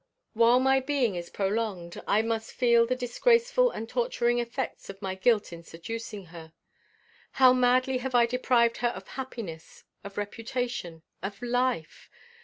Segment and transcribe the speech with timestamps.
[0.33, 5.13] While my being is prolonged, I must feel the disgraceful and torturing effects of my
[5.13, 6.53] guilt in seducing her.
[7.33, 12.09] How madly have I deprived her of happiness, of reputation, of life!